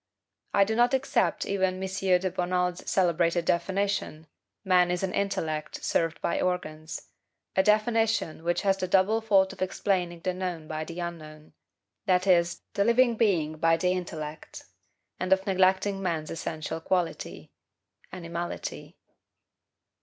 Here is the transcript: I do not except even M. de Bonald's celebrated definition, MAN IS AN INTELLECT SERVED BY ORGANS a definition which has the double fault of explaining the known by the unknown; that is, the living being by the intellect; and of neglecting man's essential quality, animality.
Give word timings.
I 0.51 0.63
do 0.63 0.75
not 0.75 0.95
except 0.95 1.45
even 1.45 1.75
M. 1.75 1.87
de 1.87 2.31
Bonald's 2.31 2.89
celebrated 2.89 3.45
definition, 3.45 4.25
MAN 4.65 4.89
IS 4.89 5.03
AN 5.03 5.13
INTELLECT 5.13 5.83
SERVED 5.85 6.19
BY 6.21 6.41
ORGANS 6.41 7.09
a 7.55 7.61
definition 7.61 8.43
which 8.43 8.63
has 8.63 8.77
the 8.77 8.87
double 8.87 9.21
fault 9.21 9.53
of 9.53 9.61
explaining 9.61 10.21
the 10.21 10.33
known 10.33 10.67
by 10.67 10.85
the 10.85 10.99
unknown; 10.99 11.53
that 12.07 12.25
is, 12.25 12.63
the 12.73 12.83
living 12.83 13.15
being 13.15 13.57
by 13.57 13.77
the 13.77 13.91
intellect; 13.91 14.63
and 15.19 15.31
of 15.31 15.45
neglecting 15.45 16.01
man's 16.01 16.31
essential 16.31 16.81
quality, 16.81 17.51
animality. 18.11 18.97